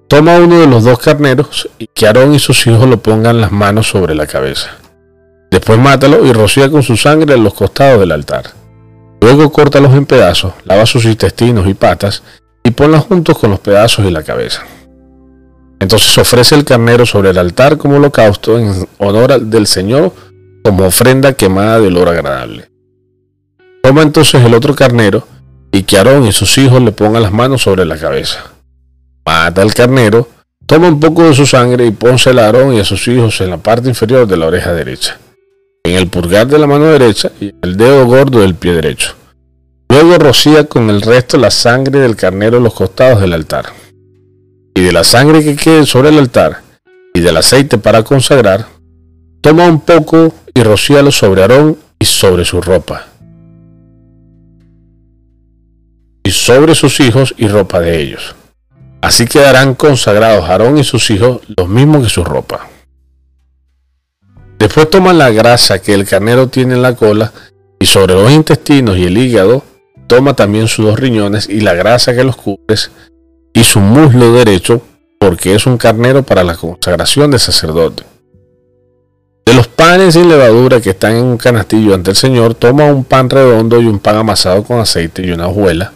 Toma 0.08 0.36
uno 0.36 0.60
de 0.60 0.66
los 0.66 0.84
dos 0.84 0.98
carneros 0.98 1.68
y 1.78 1.86
que 1.86 2.06
Aarón 2.06 2.34
y 2.34 2.38
sus 2.38 2.66
hijos 2.66 2.86
lo 2.86 2.98
pongan 2.98 3.40
las 3.40 3.52
manos 3.52 3.88
sobre 3.88 4.14
la 4.14 4.26
cabeza. 4.26 4.76
Después 5.50 5.78
mátalo 5.78 6.26
y 6.26 6.32
rocía 6.32 6.68
con 6.68 6.82
su 6.82 6.96
sangre 6.96 7.34
en 7.34 7.44
los 7.44 7.54
costados 7.54 8.00
del 8.00 8.12
altar. 8.12 8.50
Luego 9.20 9.52
córtalos 9.52 9.94
en 9.94 10.04
pedazos, 10.04 10.52
lava 10.64 10.84
sus 10.84 11.04
intestinos 11.04 11.66
y 11.68 11.74
patas 11.74 12.22
y 12.64 12.72
ponlos 12.72 13.04
juntos 13.04 13.38
con 13.38 13.50
los 13.50 13.60
pedazos 13.60 14.04
y 14.04 14.10
la 14.10 14.24
cabeza. 14.24 14.64
Entonces 15.82 16.16
ofrece 16.16 16.54
el 16.54 16.64
carnero 16.64 17.04
sobre 17.04 17.30
el 17.30 17.38
altar 17.38 17.76
como 17.76 17.96
holocausto 17.96 18.58
en 18.58 18.86
honor 18.98 19.40
del 19.40 19.66
Señor 19.66 20.12
como 20.64 20.86
ofrenda 20.86 21.32
quemada 21.32 21.80
de 21.80 21.88
olor 21.88 22.08
agradable. 22.08 22.70
Toma 23.82 24.02
entonces 24.02 24.44
el 24.44 24.54
otro 24.54 24.74
carnero 24.74 25.26
y 25.72 25.82
que 25.82 25.98
Aarón 25.98 26.26
y 26.26 26.32
sus 26.32 26.56
hijos 26.58 26.80
le 26.80 26.92
pongan 26.92 27.22
las 27.22 27.32
manos 27.32 27.62
sobre 27.62 27.84
la 27.84 27.98
cabeza. 27.98 28.52
Mata 29.26 29.62
el 29.62 29.74
carnero, 29.74 30.28
toma 30.66 30.88
un 30.88 31.00
poco 31.00 31.24
de 31.24 31.34
su 31.34 31.46
sangre 31.46 31.84
y 31.84 31.90
pónsela 31.90 32.42
a 32.42 32.46
Aarón 32.46 32.74
y 32.74 32.80
a 32.80 32.84
sus 32.84 33.08
hijos 33.08 33.40
en 33.40 33.50
la 33.50 33.56
parte 33.56 33.88
inferior 33.88 34.26
de 34.26 34.36
la 34.36 34.46
oreja 34.46 34.72
derecha 34.72 35.18
en 35.84 35.96
el 35.96 36.08
pulgar 36.08 36.46
de 36.46 36.58
la 36.58 36.66
mano 36.66 36.84
derecha 36.84 37.32
y 37.40 37.52
el 37.60 37.76
dedo 37.76 38.06
gordo 38.06 38.40
del 38.40 38.54
pie 38.54 38.72
derecho. 38.72 39.14
Luego 39.88 40.16
rocía 40.18 40.64
con 40.64 40.88
el 40.88 41.02
resto 41.02 41.36
la 41.36 41.50
sangre 41.50 41.98
del 41.98 42.16
carnero 42.16 42.58
en 42.58 42.64
los 42.64 42.74
costados 42.74 43.20
del 43.20 43.32
altar. 43.32 43.66
Y 44.74 44.80
de 44.80 44.92
la 44.92 45.04
sangre 45.04 45.44
que 45.44 45.56
quede 45.56 45.86
sobre 45.86 46.08
el 46.08 46.18
altar 46.18 46.62
y 47.14 47.20
del 47.20 47.36
aceite 47.36 47.78
para 47.78 48.02
consagrar, 48.02 48.66
toma 49.40 49.66
un 49.66 49.80
poco 49.80 50.34
y 50.54 50.62
rocíalo 50.62 51.10
sobre 51.10 51.42
Aarón 51.42 51.76
y 51.98 52.04
sobre 52.04 52.44
su 52.44 52.60
ropa. 52.60 53.06
Y 56.24 56.30
sobre 56.30 56.74
sus 56.74 57.00
hijos 57.00 57.34
y 57.36 57.48
ropa 57.48 57.80
de 57.80 58.00
ellos. 58.00 58.34
Así 59.00 59.26
quedarán 59.26 59.74
consagrados 59.74 60.48
Aarón 60.48 60.78
y 60.78 60.84
sus 60.84 61.10
hijos 61.10 61.40
los 61.56 61.68
mismos 61.68 62.04
que 62.04 62.10
su 62.10 62.24
ropa. 62.24 62.68
Después 64.58 64.88
toma 64.88 65.12
la 65.12 65.30
grasa 65.30 65.82
que 65.82 65.92
el 65.92 66.06
carnero 66.06 66.46
tiene 66.46 66.74
en 66.74 66.82
la 66.82 66.94
cola 66.94 67.32
y 67.80 67.86
sobre 67.86 68.14
los 68.14 68.30
intestinos 68.30 68.96
y 68.96 69.04
el 69.04 69.18
hígado 69.18 69.64
toma 70.06 70.34
también 70.34 70.68
sus 70.68 70.86
dos 70.86 71.00
riñones 71.00 71.48
y 71.48 71.60
la 71.60 71.74
grasa 71.74 72.14
que 72.14 72.22
los 72.22 72.36
cubre 72.36 72.76
y 73.52 73.62
su 73.64 73.80
muslo 73.80 74.32
derecho 74.32 74.82
porque 75.18 75.54
es 75.54 75.66
un 75.66 75.78
carnero 75.78 76.22
para 76.22 76.42
la 76.42 76.56
consagración 76.56 77.30
de 77.30 77.38
sacerdote. 77.38 78.02
De 79.46 79.54
los 79.54 79.68
panes 79.68 80.14
sin 80.14 80.28
levadura 80.28 80.80
que 80.80 80.90
están 80.90 81.16
en 81.16 81.24
un 81.24 81.36
canastillo 81.36 81.94
ante 81.94 82.10
el 82.10 82.16
Señor, 82.16 82.54
toma 82.54 82.86
un 82.86 83.04
pan 83.04 83.28
redondo 83.30 83.80
y 83.80 83.86
un 83.86 83.98
pan 83.98 84.16
amasado 84.16 84.62
con 84.64 84.80
aceite 84.80 85.24
y 85.24 85.30
una 85.30 85.48
hojuela. 85.48 85.92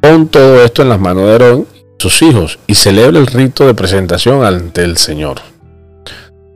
Pon 0.00 0.28
todo 0.28 0.62
esto 0.62 0.82
en 0.82 0.88
las 0.88 1.00
manos 1.00 1.24
de 1.24 1.32
Aarón 1.32 1.66
y 1.74 1.84
sus 1.98 2.22
hijos 2.22 2.58
y 2.66 2.74
celebra 2.74 3.18
el 3.18 3.26
rito 3.26 3.66
de 3.66 3.74
presentación 3.74 4.44
ante 4.44 4.84
el 4.84 4.96
Señor. 4.96 5.40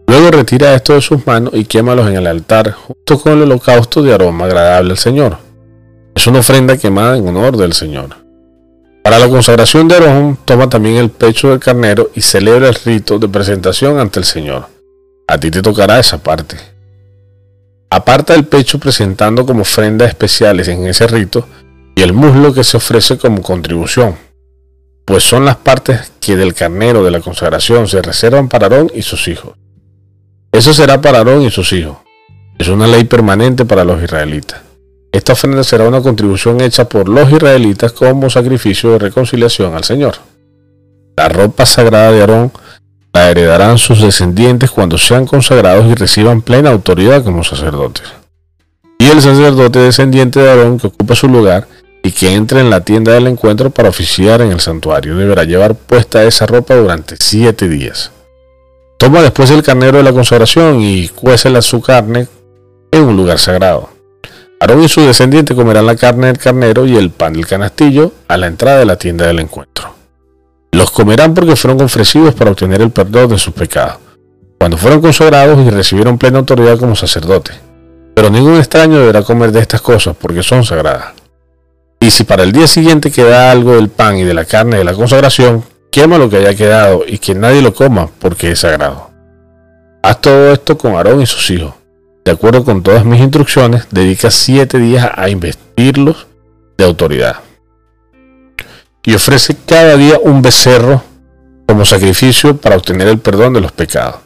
Luego 0.06 0.30
retira 0.30 0.74
esto 0.74 0.94
de 0.94 1.00
sus 1.00 1.26
manos 1.26 1.52
y 1.54 1.64
quémalos 1.64 2.08
en 2.08 2.16
el 2.16 2.26
altar 2.26 2.72
junto 2.72 3.20
con 3.20 3.32
el 3.32 3.42
holocausto 3.42 4.02
de 4.02 4.12
aroma 4.12 4.46
agradable 4.46 4.92
al 4.92 4.98
Señor. 4.98 5.38
Es 6.14 6.26
una 6.26 6.40
ofrenda 6.40 6.76
quemada 6.76 7.16
en 7.16 7.28
honor 7.28 7.56
del 7.56 7.72
Señor. 7.72 8.29
Para 9.02 9.18
la 9.18 9.28
consagración 9.28 9.88
de 9.88 9.94
Aarón, 9.94 10.38
toma 10.44 10.68
también 10.68 10.96
el 10.96 11.10
pecho 11.10 11.48
del 11.48 11.58
carnero 11.58 12.10
y 12.14 12.20
celebra 12.20 12.68
el 12.68 12.74
rito 12.74 13.18
de 13.18 13.28
presentación 13.28 13.98
ante 13.98 14.18
el 14.18 14.26
Señor. 14.26 14.68
A 15.26 15.38
ti 15.38 15.50
te 15.50 15.62
tocará 15.62 15.98
esa 15.98 16.18
parte. 16.18 16.56
Aparta 17.88 18.34
el 18.34 18.44
pecho 18.44 18.78
presentando 18.78 19.46
como 19.46 19.62
ofrendas 19.62 20.08
especiales 20.08 20.68
en 20.68 20.86
ese 20.86 21.06
rito 21.06 21.48
y 21.96 22.02
el 22.02 22.12
muslo 22.12 22.52
que 22.52 22.62
se 22.62 22.76
ofrece 22.76 23.16
como 23.16 23.42
contribución, 23.42 24.16
pues 25.04 25.24
son 25.24 25.44
las 25.44 25.56
partes 25.56 26.12
que 26.20 26.36
del 26.36 26.54
carnero 26.54 27.02
de 27.02 27.10
la 27.10 27.20
consagración 27.20 27.88
se 27.88 28.02
reservan 28.02 28.48
para 28.48 28.66
Aarón 28.66 28.92
y 28.94 29.02
sus 29.02 29.26
hijos. 29.28 29.54
Eso 30.52 30.74
será 30.74 31.00
para 31.00 31.18
Aarón 31.18 31.42
y 31.42 31.50
sus 31.50 31.72
hijos. 31.72 31.96
Es 32.58 32.68
una 32.68 32.86
ley 32.86 33.04
permanente 33.04 33.64
para 33.64 33.84
los 33.84 34.02
israelitas. 34.02 34.69
Esta 35.12 35.32
ofrenda 35.32 35.64
será 35.64 35.88
una 35.88 36.00
contribución 36.00 36.60
hecha 36.60 36.88
por 36.88 37.08
los 37.08 37.30
israelitas 37.32 37.92
como 37.92 38.30
sacrificio 38.30 38.92
de 38.92 38.98
reconciliación 38.98 39.74
al 39.74 39.84
Señor. 39.84 40.16
La 41.16 41.28
ropa 41.28 41.66
sagrada 41.66 42.12
de 42.12 42.20
Aarón 42.20 42.52
la 43.12 43.28
heredarán 43.28 43.78
sus 43.78 44.00
descendientes 44.00 44.70
cuando 44.70 44.96
sean 44.98 45.26
consagrados 45.26 45.86
y 45.86 45.94
reciban 45.94 46.42
plena 46.42 46.70
autoridad 46.70 47.24
como 47.24 47.42
sacerdotes. 47.42 48.04
Y 48.98 49.06
el 49.06 49.20
sacerdote 49.20 49.80
descendiente 49.80 50.40
de 50.40 50.50
Aarón 50.50 50.78
que 50.78 50.86
ocupa 50.86 51.16
su 51.16 51.26
lugar 51.26 51.66
y 52.02 52.12
que 52.12 52.32
entre 52.32 52.60
en 52.60 52.70
la 52.70 52.80
tienda 52.82 53.12
del 53.12 53.26
encuentro 53.26 53.70
para 53.70 53.88
oficiar 53.88 54.40
en 54.40 54.52
el 54.52 54.60
santuario 54.60 55.16
deberá 55.16 55.44
llevar 55.44 55.74
puesta 55.74 56.22
esa 56.24 56.46
ropa 56.46 56.76
durante 56.76 57.16
siete 57.18 57.68
días. 57.68 58.12
Toma 58.96 59.22
después 59.22 59.50
el 59.50 59.62
carnero 59.62 59.98
de 59.98 60.04
la 60.04 60.12
consagración 60.12 60.80
y 60.80 61.08
cuésela 61.08 61.62
su 61.62 61.80
carne 61.80 62.28
en 62.92 63.02
un 63.02 63.16
lugar 63.16 63.38
sagrado. 63.38 63.89
Aarón 64.60 64.82
y 64.82 64.88
su 64.88 65.00
descendiente 65.00 65.54
comerán 65.54 65.86
la 65.86 65.96
carne 65.96 66.26
del 66.26 66.36
carnero 66.36 66.84
y 66.84 66.94
el 66.94 67.08
pan 67.08 67.32
del 67.32 67.46
canastillo 67.46 68.12
a 68.28 68.36
la 68.36 68.46
entrada 68.46 68.78
de 68.78 68.84
la 68.84 68.96
tienda 68.96 69.26
del 69.26 69.40
encuentro. 69.40 69.94
Los 70.72 70.90
comerán 70.90 71.32
porque 71.32 71.56
fueron 71.56 71.80
ofrecidos 71.80 72.34
para 72.34 72.50
obtener 72.50 72.82
el 72.82 72.90
perdón 72.90 73.30
de 73.30 73.38
sus 73.38 73.54
pecados, 73.54 73.96
cuando 74.58 74.76
fueron 74.76 75.00
consagrados 75.00 75.58
y 75.66 75.70
recibieron 75.70 76.18
plena 76.18 76.40
autoridad 76.40 76.78
como 76.78 76.94
sacerdote. 76.94 77.52
Pero 78.14 78.28
ningún 78.28 78.58
extraño 78.58 78.98
deberá 78.98 79.22
comer 79.22 79.50
de 79.50 79.60
estas 79.60 79.80
cosas 79.80 80.14
porque 80.20 80.42
son 80.42 80.62
sagradas. 80.62 81.14
Y 81.98 82.10
si 82.10 82.24
para 82.24 82.42
el 82.42 82.52
día 82.52 82.66
siguiente 82.66 83.10
queda 83.10 83.50
algo 83.50 83.76
del 83.76 83.88
pan 83.88 84.18
y 84.18 84.24
de 84.24 84.34
la 84.34 84.44
carne 84.44 84.76
de 84.76 84.84
la 84.84 84.92
consagración, 84.92 85.64
quema 85.90 86.18
lo 86.18 86.28
que 86.28 86.36
haya 86.36 86.54
quedado 86.54 87.04
y 87.06 87.16
que 87.16 87.34
nadie 87.34 87.62
lo 87.62 87.72
coma 87.72 88.10
porque 88.18 88.50
es 88.50 88.58
sagrado. 88.58 89.10
Haz 90.02 90.20
todo 90.20 90.52
esto 90.52 90.76
con 90.76 90.96
Aarón 90.96 91.22
y 91.22 91.26
sus 91.26 91.50
hijos. 91.50 91.79
De 92.30 92.34
acuerdo 92.34 92.64
con 92.64 92.84
todas 92.84 93.04
mis 93.04 93.20
instrucciones, 93.20 93.88
dedica 93.90 94.30
siete 94.30 94.78
días 94.78 95.10
a 95.16 95.28
investirlos 95.28 96.28
de 96.78 96.84
autoridad. 96.84 97.40
Y 99.02 99.14
ofrece 99.14 99.56
cada 99.66 99.96
día 99.96 100.20
un 100.22 100.40
becerro 100.40 101.02
como 101.66 101.84
sacrificio 101.84 102.56
para 102.56 102.76
obtener 102.76 103.08
el 103.08 103.18
perdón 103.18 103.54
de 103.54 103.60
los 103.60 103.72
pecados. 103.72 104.20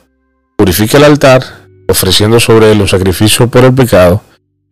Purifica 0.55 0.99
el 0.99 1.05
altar, 1.05 1.43
ofreciendo 1.89 2.39
sobre 2.41 2.73
él 2.73 2.83
un 2.83 2.89
sacrificio 2.89 3.49
por 3.49 3.65
el 3.65 3.73
pecado, 3.73 4.21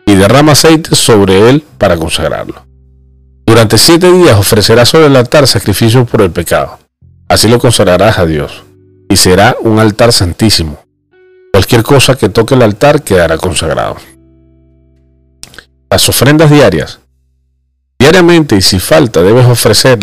y 0.05 0.15
derrama 0.15 0.53
aceite 0.53 0.95
sobre 0.95 1.49
él 1.49 1.65
para 1.79 1.97
consagrarlo. 1.97 2.67
Durante 3.47 3.79
siete 3.79 4.13
días 4.13 4.39
ofrecerás 4.39 4.91
sobre 4.91 5.07
el 5.07 5.17
altar 5.17 5.47
sacrificios 5.47 6.07
por 6.07 6.21
el 6.21 6.33
pecado. 6.33 6.81
Así 7.29 7.49
lo 7.49 7.59
consagrarás 7.59 8.19
a 8.19 8.27
Dios, 8.27 8.63
y 9.09 9.17
será 9.17 9.57
un 9.63 9.79
altar 9.79 10.13
santísimo. 10.13 10.82
Cualquier 11.53 11.83
cosa 11.83 12.17
que 12.17 12.29
toque 12.29 12.55
el 12.55 12.63
altar 12.63 13.03
quedará 13.03 13.37
consagrado. 13.37 13.97
Las 15.91 16.09
ofrendas 16.09 16.51
diarias. 16.51 17.01
Diariamente 17.99 18.57
y 18.57 18.63
si 18.63 18.79
falta 18.79 19.23
debes 19.23 19.47
ofrecer 19.47 19.99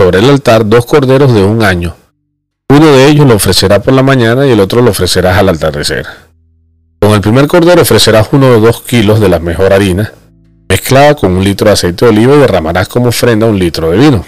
sobre 0.00 0.18
el 0.18 0.30
altar 0.30 0.66
dos 0.66 0.86
corderos 0.86 1.32
de 1.34 1.44
un 1.44 1.62
año. 1.62 1.94
Uno 2.68 2.86
de 2.86 3.06
ellos 3.08 3.26
lo 3.26 3.34
ofrecerás 3.34 3.80
por 3.80 3.94
la 3.94 4.02
mañana 4.02 4.46
y 4.46 4.50
el 4.50 4.60
otro 4.60 4.82
lo 4.82 4.90
ofrecerás 4.90 5.38
al 5.38 5.50
atardecer. 5.50 6.06
Con 7.00 7.12
el 7.12 7.20
primer 7.20 7.46
cordero 7.46 7.82
ofrecerás 7.82 8.28
uno 8.32 8.50
de 8.50 8.60
dos 8.60 8.82
kilos 8.82 9.20
de 9.20 9.28
la 9.28 9.38
mejor 9.38 9.72
harina, 9.72 10.12
mezclada 10.68 11.14
con 11.14 11.32
un 11.32 11.44
litro 11.44 11.66
de 11.66 11.74
aceite 11.74 12.04
de 12.04 12.10
oliva 12.10 12.34
y 12.34 12.38
derramarás 12.38 12.88
como 12.88 13.08
ofrenda 13.08 13.46
un 13.46 13.58
litro 13.58 13.90
de 13.90 13.98
vino. 13.98 14.24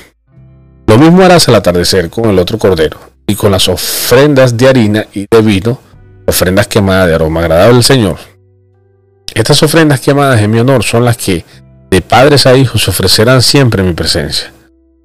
Lo 0.86 0.98
mismo 0.98 1.22
harás 1.22 1.48
al 1.48 1.56
atardecer 1.56 2.08
con 2.10 2.26
el 2.26 2.38
otro 2.38 2.58
cordero, 2.58 2.98
y 3.26 3.34
con 3.34 3.50
las 3.50 3.68
ofrendas 3.68 4.56
de 4.56 4.68
harina 4.68 5.06
y 5.12 5.26
de 5.30 5.42
vino, 5.42 5.80
ofrendas 6.28 6.68
quemadas 6.68 7.08
de 7.08 7.14
aroma 7.14 7.40
agradable 7.40 7.78
al 7.78 7.84
Señor. 7.84 8.18
Estas 9.34 9.62
ofrendas 9.62 10.00
quemadas 10.00 10.40
en 10.42 10.50
mi 10.50 10.58
honor 10.58 10.84
son 10.84 11.04
las 11.04 11.16
que 11.16 11.44
de 11.90 12.02
padres 12.02 12.46
a 12.46 12.54
hijos 12.54 12.82
se 12.84 12.90
ofrecerán 12.90 13.40
siempre 13.40 13.82
en 13.82 13.88
mi 13.88 13.94
presencia, 13.94 14.52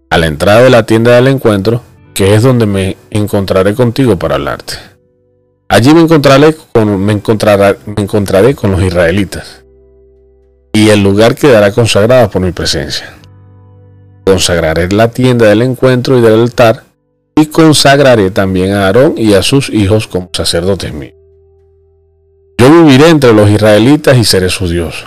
a 0.10 0.18
la 0.18 0.27
entrada 0.27 0.62
de 0.62 0.70
la 0.70 0.86
tienda 0.86 1.15
del 1.15 1.30
encuentro, 1.30 1.82
que 2.13 2.36
es 2.36 2.44
donde 2.44 2.65
me 2.65 2.98
encontraré 3.10 3.74
contigo 3.74 4.20
para 4.20 4.36
hablarte. 4.36 4.74
Allí 5.70 5.94
me 5.94 6.01
encontraré 6.01 6.56
con, 6.74 7.00
me 7.00 7.13
encontraré 7.13 8.53
con 8.53 8.72
los 8.72 8.84
israelitas 8.84 9.63
y 10.74 10.89
el 10.89 11.01
lugar 11.01 11.36
quedará 11.36 11.72
consagrado 11.72 12.30
por 12.30 12.42
mi 12.42 12.51
presencia. 12.51 13.13
Consagraré 14.25 14.89
la 14.89 15.10
tienda 15.10 15.48
del 15.48 15.62
encuentro 15.62 16.18
y 16.18 16.22
del 16.22 16.42
altar, 16.42 16.84
y 17.36 17.48
consagraré 17.48 18.32
también 18.32 18.74
a 18.74 18.86
Aarón 18.86 19.16
y 19.18 19.34
a 19.34 19.44
sus 19.44 19.70
hijos 19.70 20.08
como 20.08 20.30
sacerdotes 20.34 20.94
míos. 20.94 21.16
Yo 22.58 22.70
viviré 22.70 23.10
entre 23.10 23.34
los 23.34 23.50
israelitas 23.50 24.18
y 24.18 24.24
seré 24.24 24.50
su 24.50 24.68
Dios. 24.68 25.06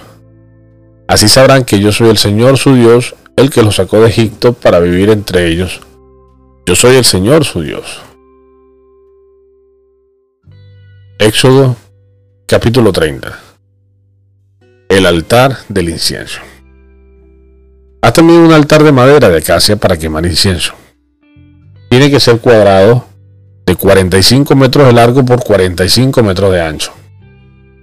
Así 1.09 1.29
sabrán 1.29 1.65
que 1.65 1.79
yo 1.79 1.93
soy 1.93 2.11
el 2.11 2.19
Señor 2.19 2.59
su 2.59 2.75
Dios, 2.75 3.15
el 3.37 3.51
que 3.51 3.63
los 3.63 3.77
sacó 3.77 4.01
de 4.01 4.09
Egipto 4.09 4.53
para 4.53 4.81
vivir 4.81 5.11
entre 5.11 5.47
ellos. 5.47 5.81
Yo 6.67 6.75
soy 6.75 6.97
el 6.97 7.05
Señor 7.05 7.45
su 7.45 7.63
Dios. 7.63 8.01
Éxodo 11.19 11.77
capítulo 12.47 12.93
30 12.93 13.47
el 14.89 15.07
altar 15.07 15.57
del 15.69 15.89
incienso. 15.89 16.41
Haz 18.01 18.13
también 18.13 18.41
un 18.41 18.53
altar 18.53 18.83
de 18.85 18.93
madera 18.93 19.29
de 19.29 19.39
acacia 19.39 19.77
para 19.77 19.97
quemar 19.97 20.25
incienso. 20.27 20.75
Tiene 21.97 22.11
que 22.11 22.21
ser 22.21 22.41
cuadrado 22.41 23.07
de 23.65 23.75
45 23.75 24.55
metros 24.55 24.87
de 24.87 24.93
largo 24.93 25.25
por 25.25 25.43
45 25.43 26.23
metros 26.23 26.53
de 26.53 26.61
ancho 26.61 26.93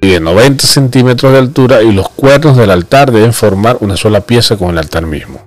y 0.04 0.10
de 0.10 0.20
90 0.20 0.68
centímetros 0.68 1.32
de 1.32 1.40
altura 1.40 1.82
y 1.82 1.92
los 1.92 2.10
cuernos 2.10 2.56
del 2.56 2.70
altar 2.70 3.12
deben 3.12 3.34
formar 3.34 3.78
una 3.80 3.98
sola 3.98 4.22
pieza 4.22 4.56
con 4.56 4.70
el 4.70 4.78
altar 4.78 5.08
mismo. 5.08 5.42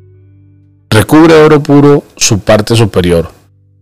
Recubre 0.90 1.34
oro 1.34 1.62
puro 1.62 2.02
su 2.16 2.40
parte 2.40 2.74
superior, 2.74 3.30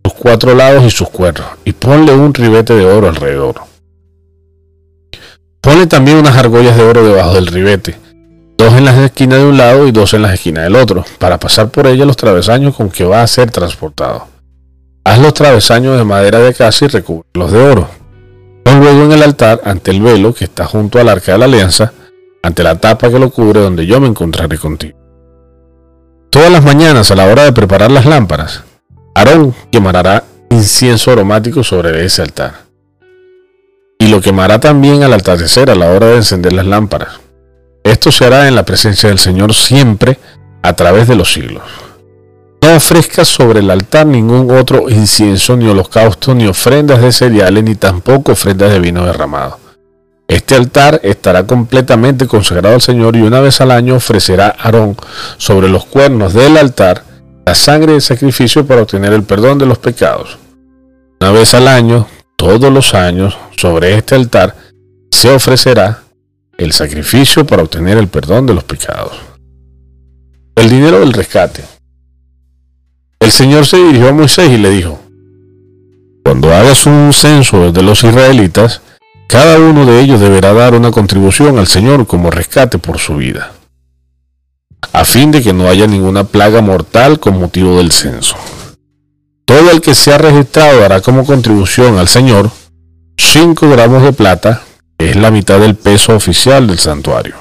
sus 0.03 0.13
cuatro 0.13 0.53
lados 0.53 0.83
y 0.83 0.91
sus 0.91 1.09
cuernos 1.09 1.47
y 1.65 1.71
ponle 1.71 2.13
un 2.13 2.31
ribete 2.31 2.75
de 2.75 2.85
oro 2.85 3.09
alrededor. 3.09 3.55
Pone 5.61 5.87
también 5.87 6.17
unas 6.17 6.37
argollas 6.37 6.77
de 6.77 6.83
oro 6.83 7.03
debajo 7.03 7.33
del 7.33 7.47
ribete, 7.47 7.97
dos 8.55 8.71
en 8.75 8.85
las 8.85 8.99
esquinas 8.99 9.39
de 9.39 9.45
un 9.45 9.57
lado 9.57 9.87
y 9.87 9.91
dos 9.91 10.13
en 10.13 10.21
las 10.21 10.35
esquinas 10.35 10.65
del 10.65 10.75
otro, 10.75 11.03
para 11.17 11.39
pasar 11.39 11.69
por 11.69 11.87
ellas 11.87 12.05
los 12.05 12.17
travesaños 12.17 12.75
con 12.75 12.91
que 12.91 13.03
va 13.03 13.23
a 13.23 13.27
ser 13.27 13.49
transportado. 13.49 14.34
Haz 15.05 15.19
los 15.19 15.35
travesaños 15.35 15.97
de 15.97 16.03
madera 16.03 16.39
de 16.39 16.53
casa 16.53 16.85
y 16.85 16.87
recúbrelos 16.87 17.51
de 17.51 17.59
oro. 17.59 17.87
Pon 18.63 18.79
luego 18.79 19.03
en 19.03 19.11
el 19.11 19.21
altar, 19.21 19.61
ante 19.63 19.91
el 19.91 20.01
velo 20.01 20.33
que 20.33 20.45
está 20.45 20.65
junto 20.65 20.99
al 20.99 21.07
arca 21.07 21.33
de 21.33 21.37
la 21.37 21.45
alianza, 21.45 21.93
ante 22.41 22.63
la 22.63 22.79
tapa 22.79 23.11
que 23.11 23.19
lo 23.19 23.29
cubre 23.29 23.61
donde 23.61 23.85
yo 23.85 24.01
me 24.01 24.07
encontraré 24.07 24.57
contigo. 24.57 24.97
Todas 26.31 26.51
las 26.51 26.65
mañanas 26.65 27.11
a 27.11 27.15
la 27.15 27.27
hora 27.27 27.43
de 27.43 27.53
preparar 27.53 27.91
las 27.91 28.07
lámparas, 28.07 28.63
Aarón 29.13 29.53
quemará 29.71 30.23
incienso 30.49 31.11
aromático 31.11 31.63
sobre 31.63 32.03
ese 32.03 32.23
altar 32.23 32.65
y 33.99 34.07
lo 34.07 34.21
quemará 34.21 34.59
también 34.59 35.03
al 35.03 35.13
atardecer 35.13 35.69
a 35.69 35.75
la 35.75 35.91
hora 35.91 36.07
de 36.07 36.17
encender 36.17 36.53
las 36.53 36.65
lámparas. 36.65 37.19
Esto 37.83 38.11
se 38.11 38.25
hará 38.25 38.47
en 38.47 38.55
la 38.55 38.65
presencia 38.65 39.09
del 39.09 39.19
Señor 39.19 39.53
siempre 39.53 40.17
a 40.63 40.73
través 40.73 41.07
de 41.07 41.15
los 41.15 41.31
siglos. 41.31 41.63
No 42.61 42.75
ofrezcas 42.75 43.27
sobre 43.27 43.59
el 43.59 43.69
altar 43.69 44.07
ningún 44.07 44.49
otro 44.51 44.89
incienso, 44.89 45.55
ni 45.55 45.67
holocausto, 45.67 46.33
ni 46.33 46.47
ofrendas 46.47 47.01
de 47.01 47.11
cereales, 47.11 47.63
ni 47.63 47.75
tampoco 47.75 48.31
ofrendas 48.31 48.71
de 48.71 48.79
vino 48.79 49.05
derramado. 49.05 49.59
Este 50.27 50.55
altar 50.55 50.99
estará 51.03 51.45
completamente 51.45 52.25
consagrado 52.25 52.75
al 52.75 52.81
Señor 52.81 53.15
y 53.15 53.21
una 53.21 53.39
vez 53.39 53.61
al 53.61 53.69
año 53.69 53.95
ofrecerá 53.95 54.55
Aarón 54.57 54.97
sobre 55.37 55.69
los 55.69 55.85
cuernos 55.85 56.33
del 56.33 56.57
altar 56.57 57.03
la 57.45 57.53
sangre 57.53 57.91
del 57.91 58.01
sacrificio 58.01 58.65
para 58.65 58.81
obtener 58.81 59.13
el 59.13 59.23
perdón 59.23 59.59
de 59.59 59.67
los 59.67 59.77
pecados. 59.77 60.39
Una 61.21 61.31
vez 61.31 61.53
al 61.53 61.67
año 61.67 62.07
todos 62.35 62.73
los 62.73 62.95
años 62.95 63.37
sobre 63.55 63.93
este 63.95 64.15
altar 64.15 64.55
se 65.11 65.29
ofrecerá 65.29 66.01
el 66.57 66.73
sacrificio 66.73 67.45
para 67.45 67.61
obtener 67.61 67.97
el 67.97 68.07
perdón 68.07 68.47
de 68.47 68.55
los 68.55 68.63
pecados. 68.63 69.13
El 70.55 70.69
dinero 70.69 70.99
del 70.99 71.13
rescate. 71.13 71.63
El 73.25 73.31
Señor 73.31 73.65
se 73.65 73.77
dirigió 73.77 74.09
a 74.09 74.13
Moisés 74.13 74.51
y 74.51 74.57
le 74.59 74.69
dijo, 74.69 74.99
cuando 76.23 76.53
hagas 76.53 76.85
un 76.85 77.11
censo 77.11 77.71
de 77.71 77.81
los 77.81 78.03
israelitas, 78.03 78.81
cada 79.27 79.57
uno 79.57 79.83
de 79.83 79.99
ellos 79.99 80.19
deberá 80.19 80.53
dar 80.53 80.75
una 80.75 80.91
contribución 80.91 81.57
al 81.57 81.65
Señor 81.65 82.05
como 82.05 82.29
rescate 82.29 82.77
por 82.77 82.99
su 82.99 83.15
vida, 83.15 83.53
a 84.93 85.03
fin 85.05 85.31
de 85.31 85.41
que 85.41 85.53
no 85.53 85.67
haya 85.67 85.87
ninguna 85.87 86.25
plaga 86.25 86.61
mortal 86.61 87.19
con 87.19 87.39
motivo 87.39 87.79
del 87.79 87.91
censo. 87.91 88.35
Todo 89.45 89.71
el 89.71 89.81
que 89.81 89.95
sea 89.95 90.19
registrado 90.19 90.81
dará 90.81 91.01
como 91.01 91.25
contribución 91.25 91.97
al 91.97 92.07
Señor 92.07 92.51
5 93.17 93.67
gramos 93.71 94.03
de 94.03 94.13
plata, 94.13 94.61
que 94.99 95.09
es 95.09 95.15
la 95.15 95.31
mitad 95.31 95.59
del 95.59 95.73
peso 95.73 96.15
oficial 96.15 96.67
del 96.67 96.77
santuario. 96.77 97.37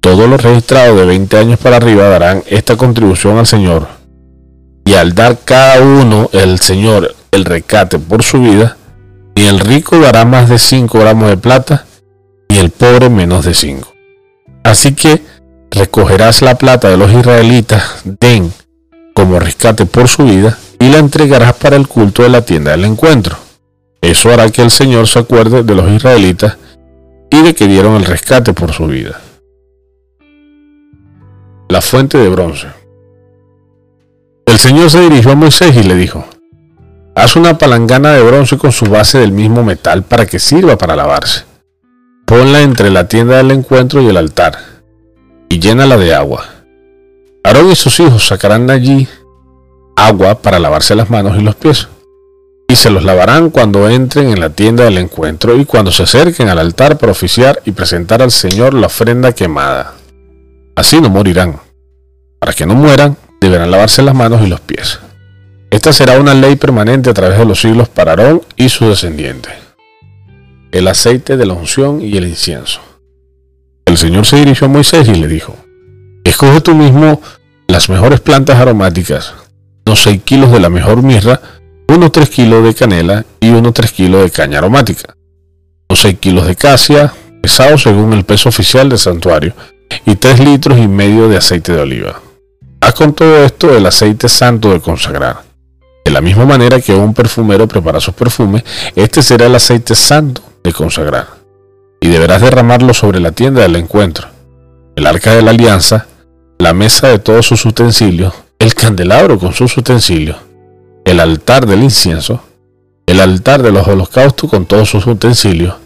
Todos 0.00 0.28
los 0.28 0.42
registrados 0.42 0.98
de 0.98 1.06
20 1.06 1.38
años 1.38 1.60
para 1.60 1.76
arriba 1.76 2.08
darán 2.08 2.42
esta 2.48 2.76
contribución 2.76 3.38
al 3.38 3.46
Señor. 3.46 4.01
Y 4.84 4.94
al 4.94 5.14
dar 5.14 5.38
cada 5.44 5.80
uno 5.80 6.28
el 6.32 6.58
Señor 6.60 7.14
el 7.30 7.44
recate 7.44 7.98
por 7.98 8.22
su 8.22 8.40
vida, 8.40 8.76
ni 9.34 9.46
el 9.46 9.60
rico 9.60 9.98
dará 9.98 10.24
más 10.24 10.48
de 10.48 10.58
5 10.58 10.98
gramos 10.98 11.28
de 11.28 11.36
plata, 11.36 11.86
ni 12.48 12.58
el 12.58 12.70
pobre 12.70 13.08
menos 13.08 13.44
de 13.44 13.54
5. 13.54 13.92
Así 14.64 14.94
que 14.94 15.22
recogerás 15.70 16.42
la 16.42 16.56
plata 16.56 16.88
de 16.88 16.96
los 16.96 17.12
israelitas, 17.12 18.02
den 18.04 18.52
como 19.14 19.38
rescate 19.38 19.86
por 19.86 20.08
su 20.08 20.24
vida, 20.24 20.58
y 20.78 20.90
la 20.90 20.98
entregarás 20.98 21.54
para 21.54 21.76
el 21.76 21.86
culto 21.86 22.22
de 22.22 22.28
la 22.28 22.42
tienda 22.42 22.72
del 22.72 22.84
encuentro. 22.84 23.36
Eso 24.00 24.32
hará 24.32 24.50
que 24.50 24.62
el 24.62 24.70
Señor 24.70 25.06
se 25.06 25.20
acuerde 25.20 25.62
de 25.62 25.74
los 25.74 25.88
israelitas 25.90 26.56
y 27.30 27.40
de 27.40 27.54
que 27.54 27.68
dieron 27.68 27.94
el 27.94 28.04
rescate 28.04 28.52
por 28.52 28.72
su 28.72 28.88
vida. 28.88 29.20
La 31.68 31.80
fuente 31.80 32.18
de 32.18 32.28
bronce. 32.28 32.81
Señor 34.62 34.90
se 34.90 35.00
dirigió 35.00 35.32
a 35.32 35.34
Moisés 35.34 35.76
y 35.76 35.82
le 35.82 35.96
dijo, 35.96 36.24
Haz 37.16 37.34
una 37.34 37.58
palangana 37.58 38.12
de 38.12 38.22
bronce 38.22 38.56
con 38.58 38.70
su 38.70 38.84
base 38.84 39.18
del 39.18 39.32
mismo 39.32 39.64
metal 39.64 40.04
para 40.04 40.24
que 40.24 40.38
sirva 40.38 40.78
para 40.78 40.94
lavarse. 40.94 41.42
Ponla 42.24 42.60
entre 42.60 42.92
la 42.92 43.08
tienda 43.08 43.38
del 43.38 43.50
encuentro 43.50 44.00
y 44.00 44.06
el 44.06 44.16
altar, 44.16 44.56
y 45.48 45.58
llénala 45.58 45.96
de 45.96 46.14
agua. 46.14 46.44
Aarón 47.42 47.72
y 47.72 47.74
sus 47.74 47.98
hijos 47.98 48.24
sacarán 48.24 48.68
de 48.68 48.74
allí 48.74 49.08
agua 49.96 50.40
para 50.40 50.60
lavarse 50.60 50.94
las 50.94 51.10
manos 51.10 51.36
y 51.36 51.42
los 51.42 51.56
pies, 51.56 51.88
y 52.68 52.76
se 52.76 52.90
los 52.90 53.02
lavarán 53.02 53.50
cuando 53.50 53.90
entren 53.90 54.28
en 54.28 54.38
la 54.38 54.50
tienda 54.50 54.84
del 54.84 54.98
encuentro 54.98 55.56
y 55.56 55.64
cuando 55.64 55.90
se 55.90 56.04
acerquen 56.04 56.48
al 56.48 56.60
altar 56.60 56.98
para 56.98 57.10
oficiar 57.10 57.60
y 57.64 57.72
presentar 57.72 58.22
al 58.22 58.30
Señor 58.30 58.74
la 58.74 58.86
ofrenda 58.86 59.32
quemada. 59.32 59.94
Así 60.76 61.00
no 61.00 61.10
morirán. 61.10 61.58
Para 62.38 62.52
que 62.52 62.64
no 62.64 62.74
mueran, 62.74 63.16
deberán 63.42 63.70
lavarse 63.70 64.02
las 64.02 64.14
manos 64.14 64.40
y 64.42 64.46
los 64.46 64.60
pies. 64.60 65.00
Esta 65.70 65.92
será 65.92 66.18
una 66.18 66.34
ley 66.34 66.56
permanente 66.56 67.10
a 67.10 67.14
través 67.14 67.38
de 67.38 67.44
los 67.44 67.60
siglos 67.60 67.88
para 67.88 68.12
Aarón 68.12 68.42
y 68.56 68.68
su 68.68 68.88
descendiente. 68.88 69.50
El 70.70 70.88
aceite 70.88 71.36
de 71.36 71.44
la 71.44 71.54
unción 71.54 72.00
y 72.00 72.16
el 72.16 72.26
incienso. 72.26 72.80
El 73.84 73.98
Señor 73.98 74.24
se 74.24 74.36
dirigió 74.36 74.66
a 74.66 74.70
Moisés 74.70 75.08
y 75.08 75.14
le 75.14 75.28
dijo, 75.28 75.56
Escoge 76.24 76.60
tú 76.60 76.74
mismo 76.74 77.20
las 77.66 77.88
mejores 77.90 78.20
plantas 78.20 78.58
aromáticas, 78.58 79.34
unos 79.84 80.02
6 80.02 80.22
kilos 80.24 80.52
de 80.52 80.60
la 80.60 80.70
mejor 80.70 81.02
mirra, 81.02 81.40
unos 81.88 82.12
3 82.12 82.30
kilos 82.30 82.64
de 82.64 82.74
canela 82.74 83.26
y 83.40 83.50
unos 83.50 83.74
3 83.74 83.92
kilos 83.92 84.22
de 84.22 84.30
caña 84.30 84.58
aromática, 84.58 85.14
unos 85.88 86.00
6 86.00 86.18
kilos 86.20 86.46
de 86.46 86.54
casia, 86.54 87.12
pesado 87.42 87.76
según 87.76 88.12
el 88.12 88.24
peso 88.24 88.48
oficial 88.48 88.88
del 88.88 88.98
santuario, 88.98 89.52
y 90.06 90.14
3 90.14 90.40
litros 90.40 90.78
y 90.78 90.86
medio 90.86 91.28
de 91.28 91.36
aceite 91.36 91.72
de 91.72 91.80
oliva. 91.80 92.21
Haz 92.82 92.94
con 92.94 93.14
todo 93.14 93.44
esto 93.44 93.74
el 93.74 93.86
aceite 93.86 94.28
santo 94.28 94.70
de 94.70 94.80
consagrar 94.80 95.52
de 96.04 96.10
la 96.10 96.20
misma 96.20 96.44
manera 96.44 96.80
que 96.80 96.94
un 96.94 97.14
perfumero 97.14 97.68
prepara 97.68 98.00
sus 98.00 98.14
perfumes, 98.14 98.64
este 98.96 99.22
será 99.22 99.46
el 99.46 99.54
aceite 99.54 99.94
santo 99.94 100.42
de 100.62 100.72
consagrar. 100.72 101.28
Y 102.00 102.08
deberás 102.08 102.42
derramarlo 102.42 102.92
sobre 102.94 103.20
la 103.20 103.32
tienda 103.32 103.62
del 103.62 103.76
encuentro, 103.76 104.26
el 104.96 105.06
arca 105.06 105.34
de 105.34 105.42
la 105.42 105.52
alianza, 105.52 106.06
la 106.58 106.74
mesa 106.74 107.08
de 107.08 107.18
todos 107.18 107.46
sus 107.46 107.64
utensilios, 107.64 108.34
el 108.58 108.74
candelabro 108.74 109.38
con 109.38 109.52
sus 109.52 109.76
utensilios, 109.76 110.36
el 111.04 111.20
altar 111.20 111.66
del 111.66 111.82
incienso, 111.82 112.42
el 113.06 113.20
altar 113.20 113.62
de 113.62 113.72
los 113.72 113.86
holocaustos 113.86 114.50
con 114.50 114.66
todos 114.66 114.88
sus 114.88 115.06
utensilios, 115.06 115.76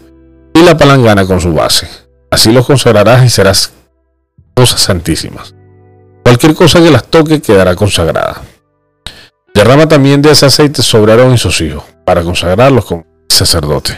y 0.53 0.63
la 0.63 0.75
palangana 0.77 1.27
con 1.27 1.39
su 1.39 1.53
base. 1.53 1.87
Así 2.31 2.51
los 2.51 2.65
consagrarás 2.65 3.23
y 3.23 3.29
serás 3.29 3.73
cosas 4.55 4.81
santísimas. 4.81 5.53
Cualquier 6.27 6.55
cosa 6.55 6.81
que 6.81 6.91
las 6.91 7.05
toque 7.05 7.41
quedará 7.41 7.73
consagrada. 7.73 8.41
Derrama 9.53 9.87
también 9.87 10.21
de 10.21 10.31
ese 10.31 10.45
aceite 10.45 10.81
sobre 10.81 11.13
Aarón 11.13 11.33
y 11.33 11.37
sus 11.37 11.61
hijos, 11.61 11.85
para 12.03 12.21
consagrarlos 12.21 12.83
como 12.83 13.05
sacerdote. 13.29 13.97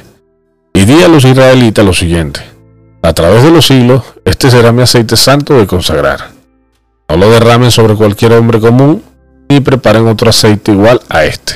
Y 0.72 0.86
di 0.86 1.02
a 1.02 1.08
los 1.08 1.26
israelitas 1.26 1.84
lo 1.84 1.92
siguiente: 1.92 2.42
A 3.02 3.14
través 3.14 3.42
de 3.42 3.50
los 3.50 3.66
siglos, 3.66 4.04
este 4.26 4.52
será 4.52 4.72
mi 4.72 4.84
aceite 4.84 5.18
santo 5.18 5.58
de 5.58 5.66
consagrar. 5.66 6.30
No 7.10 7.18
lo 7.18 7.32
derramen 7.32 7.72
sobre 7.72 7.96
cualquier 7.96 8.34
hombre 8.34 8.60
común, 8.60 9.02
ni 9.50 9.60
preparen 9.60 10.08
otro 10.08 10.30
aceite 10.30 10.72
igual 10.72 11.02
a 11.10 11.26
este. 11.26 11.56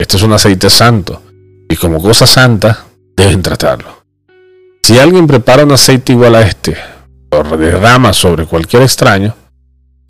Este 0.00 0.16
es 0.16 0.22
un 0.24 0.32
aceite 0.32 0.68
santo, 0.68 1.22
y 1.68 1.76
como 1.76 2.02
cosa 2.02 2.26
santa, 2.26 2.86
deben 3.16 3.40
tratarlo. 3.40 4.02
Si 4.82 4.98
alguien 4.98 5.28
prepara 5.28 5.62
un 5.62 5.70
aceite 5.70 6.10
igual 6.10 6.34
a 6.34 6.42
este, 6.42 6.76
o 7.30 7.44
derrama 7.56 8.12
sobre 8.12 8.46
cualquier 8.46 8.82
extraño, 8.82 9.36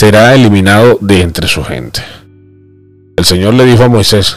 será 0.01 0.35
eliminado 0.35 0.97
de 1.03 1.21
entre 1.21 1.47
su 1.47 1.63
gente. 1.63 2.01
El 3.19 3.27
Señor 3.27 3.53
le 3.53 3.67
dijo 3.67 3.85
a 3.85 3.89
Moisés, 3.91 4.35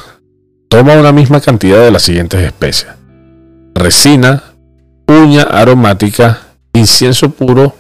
toma 0.68 0.98
una 0.98 1.14
misma 1.14 1.40
cantidad 1.40 1.80
de 1.80 1.90
las 1.90 2.02
siguientes 2.02 2.42
especias. 2.42 2.98
Resina, 3.74 4.44
uña 5.08 5.44
aromática, 5.44 6.42
incienso 6.74 7.30
puro 7.30 7.78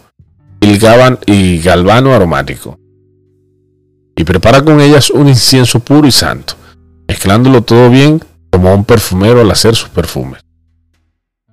y 0.61 0.77
galvano 1.59 2.13
aromático. 2.13 2.79
Y 4.15 4.23
prepara 4.23 4.63
con 4.63 4.79
ellas 4.79 5.09
un 5.09 5.27
incienso 5.27 5.81
puro 5.81 6.07
y 6.07 6.13
santo, 6.13 6.53
mezclándolo 7.05 7.63
todo 7.63 7.89
bien 7.89 8.21
como 8.49 8.73
un 8.73 8.85
perfumero 8.85 9.41
al 9.41 9.51
hacer 9.51 9.75
sus 9.75 9.89
perfumes. 9.89 10.39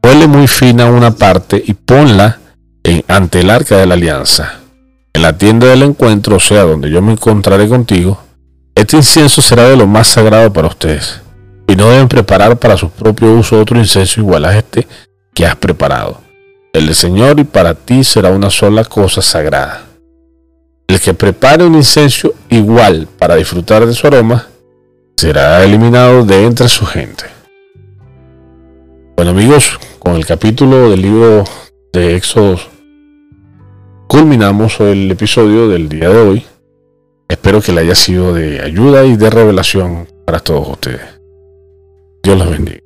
Huele 0.01 0.29
muy 0.29 0.47
fina 0.47 0.87
una 0.87 1.11
parte 1.11 1.61
y 1.67 1.75
ponla 1.75 2.39
en, 2.85 3.03
ante 3.09 3.41
el 3.41 3.51
arca 3.51 3.79
de 3.79 3.87
la 3.87 3.95
alianza, 3.95 4.60
en 5.21 5.25
la 5.25 5.37
tienda 5.37 5.67
del 5.67 5.83
encuentro, 5.83 6.37
o 6.37 6.41
sea, 6.41 6.63
donde 6.63 6.91
yo 6.91 7.03
me 7.03 7.13
encontraré 7.13 7.69
contigo, 7.69 8.19
este 8.75 8.97
incienso 8.97 9.43
será 9.43 9.69
de 9.69 9.77
lo 9.77 9.87
más 9.87 10.09
sagrado 10.09 10.51
para 10.51 10.69
ustedes, 10.69 11.21
y 11.69 11.77
no 11.77 11.91
deben 11.91 12.09
preparar 12.09 12.59
para 12.59 12.79
su 12.79 12.89
propio 12.89 13.31
uso 13.35 13.61
otro 13.61 13.79
incienso 13.79 14.19
igual 14.19 14.47
a 14.47 14.57
este 14.57 14.87
que 15.35 15.45
has 15.45 15.57
preparado. 15.57 16.23
El 16.73 16.87
del 16.87 16.95
Señor 16.95 17.39
y 17.39 17.45
para 17.45 17.75
ti 17.75 18.03
será 18.03 18.31
una 18.31 18.49
sola 18.49 18.83
cosa 18.83 19.21
sagrada. 19.21 19.85
El 20.89 20.99
que 20.99 21.13
prepare 21.13 21.65
un 21.65 21.75
incienso 21.75 22.33
igual 22.49 23.07
para 23.19 23.37
disfrutar 23.37 23.85
de 23.85 23.93
su 23.93 24.07
aroma, 24.07 24.47
será 25.19 25.63
eliminado 25.63 26.25
de 26.25 26.47
entre 26.47 26.67
su 26.71 26.87
gente. 26.87 27.25
Bueno 29.17 29.33
amigos, 29.33 29.79
con 29.99 30.15
el 30.15 30.25
capítulo 30.25 30.89
del 30.89 31.03
libro 31.03 31.45
de 31.93 32.17
Éxodo 32.17 32.59
culminamos 34.11 34.81
el 34.81 35.09
episodio 35.09 35.69
del 35.69 35.89
día 35.89 36.09
de 36.09 36.19
hoy. 36.19 36.45
Espero 37.29 37.63
que 37.63 37.71
le 37.71 37.83
haya 37.83 37.95
sido 37.95 38.35
de 38.35 38.61
ayuda 38.61 39.05
y 39.07 39.17
de 39.17 39.31
revelación 39.31 40.09
para 40.27 40.41
todos 40.41 40.69
ustedes. 40.69 41.21
Dios 42.21 42.37
los 42.37 42.51
bendiga. 42.51 42.81